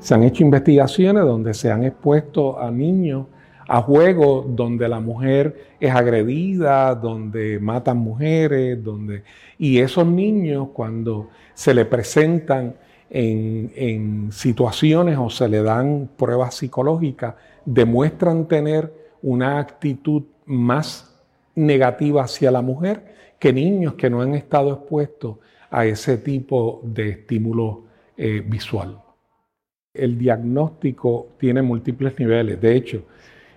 Se 0.00 0.14
han 0.14 0.22
hecho 0.22 0.44
investigaciones 0.44 1.24
donde 1.24 1.54
se 1.54 1.70
han 1.72 1.84
expuesto 1.84 2.60
a 2.60 2.70
niños 2.70 3.26
a 3.68 3.82
juegos 3.82 4.46
donde 4.48 4.88
la 4.88 4.98
mujer 4.98 5.76
es 5.78 5.94
agredida, 5.94 6.94
donde 6.94 7.60
matan 7.60 7.98
mujeres, 7.98 8.82
donde... 8.82 9.24
Y 9.58 9.78
esos 9.78 10.06
niños 10.06 10.68
cuando 10.72 11.28
se 11.52 11.74
le 11.74 11.84
presentan 11.84 12.76
en, 13.10 14.30
situaciones 14.32 15.18
o 15.18 15.28
se 15.28 15.48
le 15.48 15.62
dan 15.62 16.08
pruebas 16.16 16.54
psicológicas, 16.54 17.34
demuestran 17.64 18.46
tener 18.46 18.92
una 19.20 19.58
actitud 19.58 20.22
más 20.46 21.20
negativa 21.54 22.22
hacia 22.22 22.50
la 22.50 22.62
mujer 22.62 23.14
que 23.38 23.52
niños 23.52 23.94
que 23.94 24.08
no 24.08 24.22
han 24.22 24.34
estado 24.34 24.72
expuestos 24.72 25.36
a 25.70 25.84
ese 25.84 26.16
tipo 26.16 26.80
de 26.84 27.10
estímulo 27.10 27.82
eh, 28.16 28.42
visual 28.46 28.98
el 29.98 30.18
diagnóstico 30.18 31.28
tiene 31.38 31.62
múltiples 31.62 32.18
niveles. 32.18 32.60
De 32.60 32.74
hecho, 32.74 33.02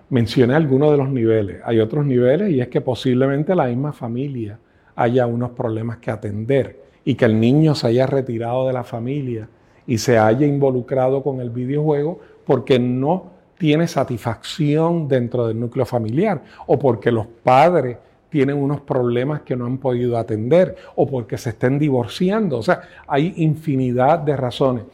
mencioné 0.10 0.56
algunos 0.56 0.92
de 0.92 0.98
los 0.98 1.10
niveles. 1.10 1.62
Hay 1.64 1.80
otros 1.80 2.06
niveles 2.06 2.52
y 2.52 2.62
es 2.62 2.68
que 2.68 2.82
posiblemente 2.82 3.56
la 3.56 3.68
misma 3.68 3.94
familia 3.94 4.60
haya 4.96 5.26
unos 5.26 5.52
problemas 5.52 5.98
que 5.98 6.12
atender 6.12 6.82
y 7.06 7.16
que 7.16 7.26
el 7.26 7.40
niño 7.40 7.76
se 7.76 7.88
haya 7.88 8.06
retirado 8.06 8.68
de 8.68 8.74
la 8.74 8.84
familia 8.84 9.48
y 9.88 9.98
se 9.98 10.18
haya 10.18 10.46
involucrado 10.46 11.24
con 11.24 11.40
el 11.40 11.50
videojuego 11.50 12.20
porque 12.46 12.78
no 12.78 13.32
tiene 13.58 13.88
satisfacción 13.88 15.08
dentro 15.08 15.48
del 15.48 15.60
núcleo 15.60 15.86
familiar 15.86 16.42
o 16.68 16.78
porque 16.78 17.12
los 17.12 17.28
padres 17.28 17.98
tienen 18.30 18.58
unos 18.58 18.82
problemas 18.82 19.42
que 19.42 19.56
no 19.56 19.66
han 19.66 19.78
podido 19.78 20.18
atender 20.18 20.76
o 20.96 21.06
porque 21.06 21.38
se 21.38 21.50
estén 21.50 21.78
divorciando. 21.78 22.58
O 22.58 22.64
sea, 22.64 22.82
hay 23.06 23.34
infinidad 23.38 24.20
de 24.20 24.36
razones. 24.38 24.86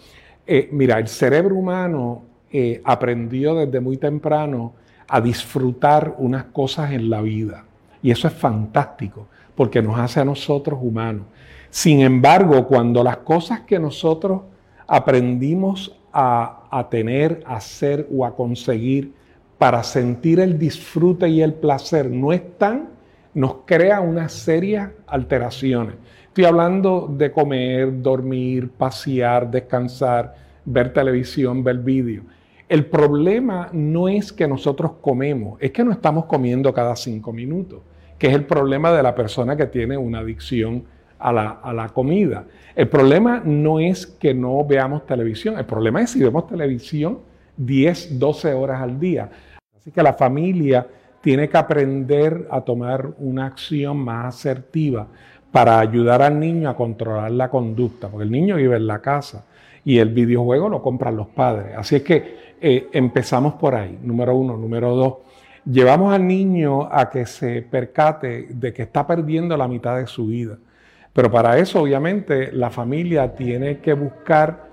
Eh, 0.47 0.69
mira, 0.71 0.97
el 0.97 1.07
cerebro 1.09 1.55
humano 1.55 2.23
eh, 2.49 2.81
aprendió 2.85 3.55
desde 3.55 3.81
muy 3.81 3.97
temprano 3.97 4.73
a 5.07 5.19
disfrutar 5.19 6.15
unas 6.17 6.45
cosas 6.45 6.91
en 6.91 7.09
la 7.09 7.21
vida. 7.21 7.65
Y 8.01 8.11
eso 8.11 8.27
es 8.27 8.33
fantástico, 8.33 9.27
porque 9.55 9.81
nos 9.81 9.99
hace 9.99 10.21
a 10.21 10.25
nosotros 10.25 10.79
humanos. 10.81 11.25
Sin 11.69 11.99
embargo, 11.99 12.65
cuando 12.65 13.03
las 13.03 13.17
cosas 13.17 13.61
que 13.61 13.77
nosotros 13.79 14.41
aprendimos 14.87 15.93
a, 16.13 16.87
tener, 16.89 17.43
a 17.45 17.57
hacer 17.57 18.07
o 18.11 18.25
a 18.25 18.35
conseguir 18.35 19.13
para 19.57 19.83
sentir 19.83 20.39
el 20.39 20.57
disfrute 20.57 21.27
y 21.29 21.41
el 21.41 21.53
placer 21.53 22.09
no 22.09 22.33
están, 22.33 22.89
nos 23.33 23.57
crea 23.65 24.01
unas 24.01 24.33
serias 24.33 24.91
alteraciones. 25.05 25.95
Estoy 26.27 26.45
hablando 26.45 27.07
de 27.11 27.31
comer, 27.31 28.01
dormir, 28.01 28.69
pasear, 28.69 29.49
descansar, 29.49 30.35
ver 30.65 30.93
televisión, 30.93 31.63
ver 31.63 31.79
vídeo. 31.79 32.23
El 32.69 32.85
problema 32.85 33.69
no 33.71 34.09
es 34.09 34.33
que 34.33 34.47
nosotros 34.47 34.91
comemos, 35.01 35.57
es 35.61 35.71
que 35.71 35.83
no 35.83 35.91
estamos 35.91 36.25
comiendo 36.25 36.73
cada 36.73 36.95
cinco 36.95 37.31
minutos, 37.31 37.79
que 38.17 38.27
es 38.27 38.33
el 38.33 38.45
problema 38.45 38.91
de 38.91 39.01
la 39.01 39.15
persona 39.15 39.55
que 39.55 39.67
tiene 39.67 39.97
una 39.97 40.19
adicción 40.19 40.83
a 41.17 41.31
la, 41.31 41.89
comida. 41.93 42.45
El 42.75 42.89
problema 42.89 43.41
no 43.43 43.79
es 43.79 44.05
que 44.05 44.33
no 44.33 44.63
veamos 44.65 45.05
televisión, 45.05 45.57
el 45.57 45.65
problema 45.65 46.01
es 46.01 46.11
si 46.11 46.19
vemos 46.19 46.47
televisión 46.47 47.19
10, 47.57 48.19
12 48.19 48.53
horas 48.53 48.81
al 48.81 48.99
día. 48.99 49.29
Así 49.75 49.91
que 49.91 50.03
la 50.03 50.13
familia 50.13 50.85
tiene 51.21 51.49
que 51.49 51.57
aprender 51.57 52.47
a 52.51 52.61
tomar 52.61 53.09
una 53.19 53.47
acción 53.47 53.97
más 53.97 54.35
asertiva 54.35 55.07
para 55.51 55.79
ayudar 55.79 56.21
al 56.21 56.39
niño 56.39 56.69
a 56.69 56.75
controlar 56.75 57.31
la 57.31 57.49
conducta, 57.49 58.09
porque 58.09 58.25
el 58.25 58.31
niño 58.31 58.57
vive 58.57 58.75
en 58.75 58.87
la 58.87 58.99
casa 58.99 59.45
y 59.83 59.99
el 59.99 60.09
videojuego 60.09 60.69
lo 60.69 60.81
compran 60.81 61.15
los 61.15 61.27
padres. 61.27 61.75
Así 61.77 61.95
es 61.95 62.03
que 62.03 62.37
eh, 62.59 62.89
empezamos 62.91 63.53
por 63.53 63.75
ahí, 63.75 63.97
número 64.01 64.35
uno. 64.35 64.57
Número 64.57 64.95
dos, 64.95 65.13
llevamos 65.65 66.13
al 66.13 66.27
niño 66.27 66.89
a 66.91 67.09
que 67.09 67.25
se 67.25 67.61
percate 67.61 68.47
de 68.49 68.73
que 68.73 68.83
está 68.83 69.07
perdiendo 69.07 69.55
la 69.55 69.67
mitad 69.67 69.97
de 69.97 70.07
su 70.07 70.27
vida. 70.27 70.57
Pero 71.13 71.31
para 71.31 71.57
eso, 71.57 71.81
obviamente, 71.81 72.51
la 72.51 72.69
familia 72.69 73.33
tiene 73.33 73.79
que 73.79 73.93
buscar 73.93 74.66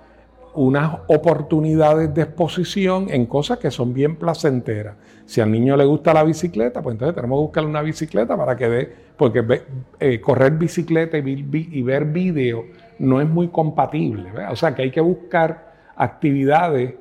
unas 0.54 1.00
oportunidades 1.08 2.14
de 2.14 2.23
exposición 2.23 3.06
en 3.11 3.26
cosas 3.26 3.58
que 3.58 3.70
son 3.70 3.92
bien 3.92 4.16
placenteras. 4.16 4.96
Si 5.26 5.40
al 5.40 5.50
niño 5.50 5.76
le 5.76 5.84
gusta 5.84 6.14
la 6.14 6.23
bicicleta, 6.23 6.82
pues 6.82 6.94
entonces 6.94 7.14
tenemos 7.14 7.38
que 7.38 7.42
buscarle 7.42 7.70
una 7.70 7.82
bicicleta 7.82 8.37
para 8.37 8.56
que 8.56 8.68
dé, 8.68 8.92
porque 9.16 9.62
eh, 10.00 10.20
correr 10.20 10.52
bicicleta 10.52 11.18
y, 11.18 11.82
ver 11.82 12.04
vídeo 12.06 12.66
no 12.99 13.20
es 13.20 13.28
muy 13.28 13.49
compatible. 13.49 14.30
O 14.50 14.56
sea 14.56 14.75
que 14.75 14.82
hay 14.82 14.90
que 14.90 15.00
buscar 15.00 15.73
actividades 15.96 16.94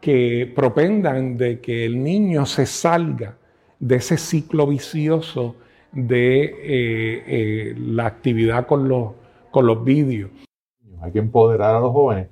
que 0.00 0.52
propendan 0.54 1.36
de 1.36 1.60
que 1.60 1.86
el 1.86 2.02
niño 2.02 2.46
se 2.46 2.66
salga 2.66 3.36
de 3.78 3.96
ese 3.96 4.16
ciclo 4.16 4.66
vicioso 4.66 5.56
de 5.92 6.44
eh, 6.44 6.52
eh, 7.26 7.74
la 7.78 8.06
actividad 8.06 8.66
con 8.66 8.88
los, 8.88 9.12
con 9.50 9.66
los 9.66 9.82
vídeos. 9.82 10.30
Hay 11.00 11.12
que 11.12 11.20
empoderar 11.20 11.76
a 11.76 11.80
los 11.80 11.92
jóvenes 11.92 12.28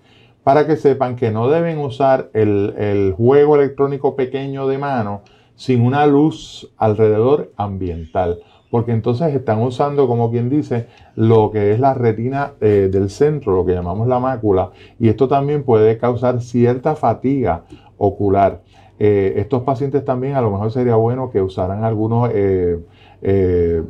para 0.46 0.64
que 0.64 0.76
sepan 0.76 1.16
que 1.16 1.32
no 1.32 1.48
deben 1.48 1.78
usar 1.78 2.30
el, 2.32 3.12
juego 3.16 3.56
electrónico 3.56 4.14
pequeño 4.14 4.68
de 4.68 4.78
mano 4.78 5.22
sin 5.56 5.82
una 5.82 6.06
luz 6.06 6.72
alrededor 6.76 7.50
ambiental 7.56 8.38
porque 8.70 8.92
entonces 8.92 9.34
están 9.34 9.60
usando, 9.60 10.06
como 10.06 10.30
quien 10.30 10.48
dice, 10.48 10.86
lo 11.16 11.50
que 11.50 11.72
es 11.72 11.80
la 11.80 11.94
retina 11.94 12.52
eh, 12.60 12.88
del 12.92 13.10
centro, 13.10 13.56
lo 13.56 13.66
que 13.66 13.72
llamamos 13.72 14.06
la 14.06 14.20
mácula, 14.20 14.70
y 15.00 15.08
esto 15.08 15.26
también 15.26 15.64
puede 15.64 15.98
causar 15.98 16.40
cierta 16.40 16.94
fatiga 16.94 17.64
ocular. 17.98 18.62
estos 18.98 19.62
pacientes 19.64 20.04
también 20.04 20.36
a 20.36 20.40
lo 20.42 20.52
mejor 20.52 20.70
sería 20.70 20.94
bueno 20.94 21.30
que 21.30 21.42
usaran 21.42 21.82
algunos 21.82 22.30
eh, 22.32 22.78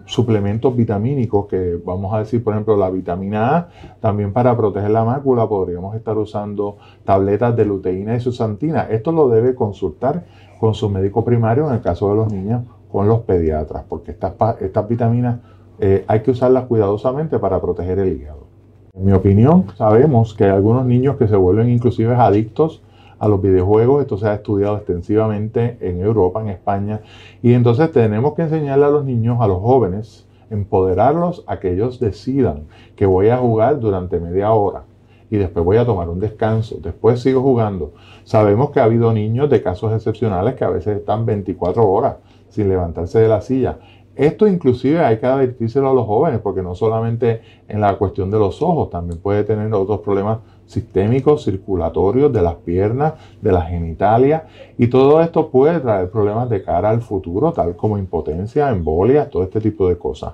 suplementos 0.07 0.75
vitamínicos, 0.75 1.47
que 1.47 1.79
vamos 1.85 2.15
a 2.15 2.21
decir, 2.21 2.43
por 2.43 2.55
ejemplo, 2.55 2.77
la 2.77 2.91
vitamina 2.91 3.57
A, 3.57 3.69
también 4.01 4.33
para 4.33 4.57
proteger 4.57 4.91
la 4.91 5.05
mácula 5.05 5.49
podríamos 5.49 5.95
estar 5.95 6.17
usando 6.17 6.77
tabletas 7.05 7.57
de 7.57 7.65
luteína 7.65 8.15
y 8.17 8.21
susantina. 8.21 8.89
Esto 8.89 9.12
lo 9.12 9.29
debe 9.29 9.55
consultar 9.55 10.25
con 10.59 10.75
su 10.75 10.89
médico 10.89 11.25
primario 11.25 11.69
en 11.69 11.75
el 11.75 11.81
caso 11.81 12.09
de 12.09 12.17
los 12.17 12.33
niños 12.33 12.62
con 12.91 13.09
los 13.09 13.21
pediatras, 13.21 13.85
porque 13.89 14.12
estas, 14.12 14.35
estas 14.61 14.89
vitaminas 14.89 15.41
eh, 15.79 16.05
hay 16.07 16.21
que 16.21 16.31
usarlas 16.31 16.65
cuidadosamente 16.65 17.39
para 17.39 17.61
proteger 17.61 17.99
el 17.99 18.12
hígado. 18.12 18.47
En 18.95 19.05
mi 19.05 19.12
opinión, 19.12 19.67
sabemos 19.77 20.35
que 20.35 20.45
hay 20.45 20.51
algunos 20.51 20.87
niños 20.87 21.17
que 21.17 21.29
se 21.29 21.37
vuelven 21.37 21.69
inclusive 21.69 22.15
adictos 22.15 22.83
a 23.19 23.29
los 23.29 23.41
videojuegos. 23.41 24.03
Esto 24.03 24.19
se 24.19 24.29
ha 24.29 24.35
estudiado 24.35 24.77
extensivamente 24.77 25.79
en 25.81 26.01
Europa, 26.01 26.41
en 26.41 26.49
España. 26.49 27.01
Y 27.43 27.53
entonces 27.53 27.91
tenemos 27.93 28.35
que 28.35 28.43
enseñarle 28.43 28.85
a 28.85 28.91
los 28.91 29.05
niños, 29.05 29.39
a 29.41 29.47
los 29.47 29.61
jóvenes, 29.61 30.27
empoderarlos 30.51 31.45
a 31.47 31.59
que 31.59 31.73
ellos 31.73 31.99
decidan 31.99 32.65
que 32.95 33.07
voy 33.07 33.29
a 33.29 33.39
jugar 33.39 33.81
durante 33.81 34.21
media 34.21 34.53
hora 34.53 34.85
y 35.31 35.37
después 35.37 35.65
voy 35.65 35.77
a 35.77 35.85
tomar 35.85 36.09
un 36.09 36.21
descanso, 36.21 36.77
después 36.81 37.21
sigo 37.21 37.43
jugando. 37.43 37.93
Sabemos 38.25 38.71
que 38.71 38.81
ha 38.81 38.85
habido 38.85 39.13
niños 39.13 39.51
de 39.51 39.63
casos 39.63 39.93
excepcionales 39.93 40.55
que 40.55 40.65
a 40.65 40.71
veces 40.71 40.99
están 40.99 41.27
24 41.27 41.89
horas 41.89 42.17
sin 42.49 42.69
levantarse 42.69 43.19
de 43.19 43.29
la 43.29 43.41
silla. 43.41 43.79
Esto 44.17 44.49
inclusive 44.49 45.05
hay 45.05 45.19
que 45.19 45.27
advertírselo 45.27 45.91
a 45.91 45.95
los 45.95 46.07
jóvenes 46.07 46.41
porque 46.41 46.63
no 46.63 46.75
solamente 46.75 47.43
en 47.69 47.83
la 47.83 47.97
cuestión 47.97 48.31
de 48.31 48.39
los 48.39 48.63
ojos, 48.63 48.89
también 48.89 49.21
puede 49.21 49.45
tener 49.45 49.73
otros 49.75 50.01
problemas 50.01 50.39
sistémicos, 50.65 51.45
circulatorios, 51.45 52.33
de 52.33 52.41
las 52.41 52.55
piernas, 52.57 53.13
de 53.43 53.53
la 53.53 53.63
genitalia, 53.63 54.47
y 54.79 54.87
todo 54.89 55.21
esto 55.21 55.51
puede 55.51 55.81
traer 55.81 56.11
problemas 56.11 56.49
de 56.49 56.63
cara 56.63 56.89
al 56.91 57.03
futuro, 57.03 57.53
tal 57.53 57.77
como 57.77 57.99
impotencia, 57.99 58.71
embolia, 58.71 59.29
todo 59.29 59.43
este 59.43 59.61
tipo 59.61 59.89
de 59.89 59.99
cosas. 59.99 60.33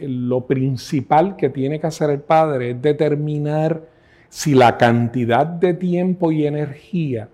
Lo 0.00 0.46
principal 0.46 1.36
que 1.36 1.50
tiene 1.50 1.80
que 1.80 1.88
hacer 1.88 2.08
el 2.10 2.20
padre 2.20 2.70
es 2.70 2.82
determinar 2.82 3.82
si 4.28 4.54
la 4.54 4.78
cantidad 4.78 5.44
de 5.44 5.74
tiempo 5.74 6.32
y 6.32 6.46
energía 6.46 7.28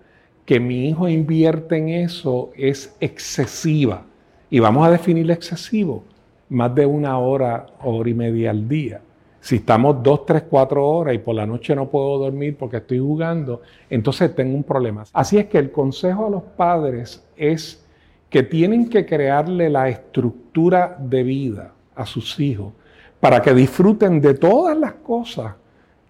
que 0.45 0.59
mi 0.59 0.89
hijo 0.89 1.07
invierte 1.07 1.77
en 1.77 1.89
eso 1.89 2.49
es 2.55 2.95
excesiva. 2.99 4.08
Y 4.49 4.59
vamos 4.59 4.87
a 4.87 4.91
definir 4.91 5.29
excesivo, 5.29 6.03
más 6.49 6.73
de 6.73 6.85
una 6.85 7.17
hora, 7.19 7.67
hora 7.83 8.09
y 8.09 8.13
media 8.13 8.49
al 8.49 8.67
día. 8.67 9.01
Si 9.41 9.57
estamos 9.57 10.01
dos, 10.03 10.25
tres, 10.25 10.43
cuatro 10.49 10.85
horas 10.87 11.15
y 11.15 11.19
por 11.19 11.35
la 11.35 11.45
noche 11.45 11.75
no 11.75 11.87
puedo 11.87 12.17
dormir 12.17 12.57
porque 12.57 12.77
estoy 12.77 12.99
jugando, 12.99 13.61
entonces 13.89 14.35
tengo 14.35 14.55
un 14.55 14.63
problema. 14.63 15.05
Así 15.13 15.37
es 15.37 15.45
que 15.45 15.59
el 15.59 15.71
consejo 15.71 16.27
a 16.27 16.29
los 16.29 16.43
padres 16.43 17.23
es 17.37 17.85
que 18.29 18.43
tienen 18.43 18.89
que 18.89 19.05
crearle 19.05 19.69
la 19.69 19.87
estructura 19.87 20.97
de 20.99 21.23
vida 21.23 21.73
a 21.95 22.05
sus 22.05 22.39
hijos 22.39 22.73
para 23.19 23.41
que 23.41 23.53
disfruten 23.53 24.19
de 24.21 24.33
todas 24.33 24.77
las 24.77 24.93
cosas 24.93 25.55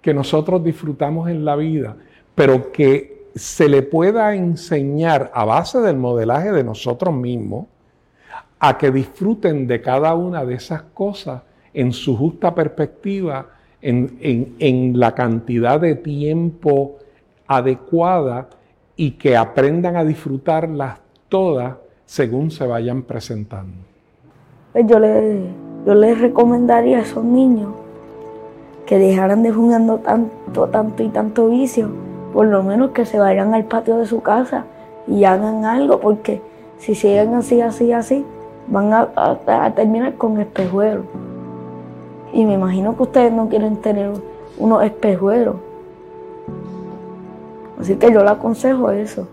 que 0.02 0.14
nosotros 0.14 0.64
disfrutamos 0.64 1.30
en 1.30 1.46
la 1.46 1.56
vida, 1.56 1.96
pero 2.36 2.72
que 2.72 3.28
se 3.36 3.70
le 3.70 3.82
pueda 3.82 4.34
enseñar 4.36 5.30
a 5.34 5.46
base 5.46 5.80
del 5.80 5.98
modelaje 5.98 6.52
de 6.52 6.64
nosotros 6.64 7.14
mismos 7.14 7.68
a 8.60 8.78
que 8.78 8.92
disfruten 8.92 9.68
de 9.68 9.82
cada 9.82 10.14
una 10.16 10.46
de 10.46 10.56
esas 10.56 10.82
cosas 10.94 11.42
en 11.74 11.94
su 11.94 12.18
justa 12.18 12.54
perspectiva, 12.54 13.48
en, 13.82 15.00
la 15.00 15.16
cantidad 15.16 15.80
de 15.80 15.96
tiempo 15.96 16.98
adecuada 17.48 18.50
y 18.98 19.12
que 19.12 19.38
aprendan 19.38 19.96
a 19.96 20.04
disfrutarlas 20.04 21.00
todas 21.30 21.76
según 22.06 22.52
se 22.52 22.68
vayan 22.68 23.04
presentando. 23.04 23.78
Pues 24.74 24.86
yo 24.88 25.00
les 25.00 25.40
yo 25.86 25.94
recomendaría 25.94 26.98
a 26.98 27.02
esos 27.02 27.24
niños 27.24 27.74
que 28.86 28.98
dejaran 28.98 29.44
de 29.44 29.52
jugando 29.52 30.00
tanto, 30.00 30.68
tanto 30.68 31.04
y 31.04 31.10
tanto 31.10 31.48
vicio, 31.48 31.90
por 32.34 32.48
lo 32.48 32.64
menos 32.64 32.92
que 32.92 33.06
se 33.06 33.20
vayan 33.20 33.54
al 33.54 33.66
patio 33.66 33.98
de 33.98 34.06
su 34.06 34.22
casa 34.22 34.66
y 35.08 35.24
hagan 35.24 35.64
algo, 35.64 36.00
porque 36.00 36.42
si 36.78 36.96
siguen 36.96 37.34
así, 37.36 37.62
así, 37.62 37.94
así, 37.94 38.26
van 38.70 38.94
a, 38.94 39.72
terminar 39.76 40.16
con 40.16 40.40
espejuelos. 40.40 41.06
Y 42.34 42.46
me 42.46 42.54
imagino 42.54 42.96
que 42.96 43.04
ustedes 43.04 43.34
no 43.34 43.50
quieren 43.50 43.78
tener 43.78 44.12
unos 44.58 44.84
espejuelos. 44.84 45.56
Así 47.80 47.96
que 47.96 48.12
yo 48.12 48.24
le 48.24 48.30
aconsejo 48.30 48.92
eso. 48.92 49.28